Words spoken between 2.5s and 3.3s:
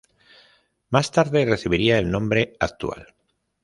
actual.